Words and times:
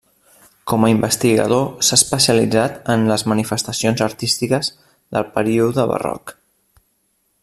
Com 0.71 0.85
a 0.85 0.89
investigador 0.93 1.67
s'ha 1.87 1.99
especialitzat 2.01 2.79
en 2.93 3.05
les 3.11 3.25
manifestacions 3.33 4.03
artístiques 4.09 4.71
del 5.19 5.29
període 5.37 5.89
barroc. 5.93 6.35